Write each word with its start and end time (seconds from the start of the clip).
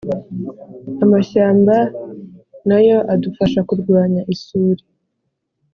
amashyamba 1.03 1.75
na 2.67 2.77
yo 2.87 2.97
adufasha 3.13 3.59
kurwanya 3.69 4.21
isuri. 4.33 4.83